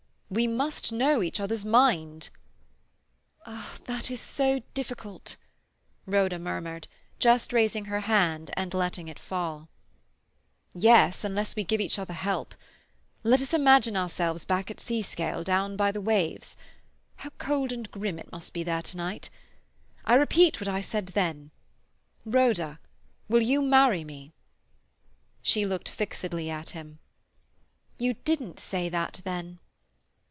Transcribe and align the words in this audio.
"We 0.33 0.47
must 0.47 0.93
know 0.93 1.21
each 1.21 1.41
other's 1.41 1.65
mind." 1.65 2.29
"Ah, 3.45 3.75
that 3.83 4.09
is 4.09 4.21
so 4.21 4.61
difficult!" 4.73 5.35
Rhoda 6.05 6.39
murmured, 6.39 6.87
just 7.19 7.51
raising 7.51 7.83
her 7.83 7.99
hand 7.99 8.49
and 8.53 8.73
letting 8.73 9.09
it 9.09 9.19
fall. 9.19 9.67
"Yes, 10.73 11.25
unless 11.25 11.57
we 11.57 11.65
give 11.65 11.81
each 11.81 11.99
other 11.99 12.13
help. 12.13 12.55
Let 13.25 13.41
us 13.41 13.53
imagine 13.53 13.97
ourselves 13.97 14.45
back 14.45 14.71
at 14.71 14.79
Seascale, 14.79 15.43
down 15.43 15.75
by 15.75 15.91
the 15.91 15.99
waves. 15.99 16.55
(How 17.17 17.31
cold 17.37 17.73
and 17.73 17.91
grim 17.91 18.17
it 18.17 18.31
must 18.31 18.53
be 18.53 18.63
there 18.63 18.81
to 18.83 18.95
night!) 18.95 19.29
I 20.05 20.13
repeat 20.13 20.61
what 20.61 20.69
I 20.69 20.79
said 20.79 21.07
then: 21.07 21.51
Rhoda, 22.23 22.79
will 23.27 23.41
you 23.41 23.61
marry 23.61 24.05
me?" 24.05 24.31
She 25.41 25.65
looked 25.65 25.89
fixedly 25.89 26.49
at 26.49 26.69
him. 26.69 26.99
"You 27.97 28.13
didn't 28.13 28.61
say 28.61 28.87
that 28.87 29.19
then." 29.25 29.59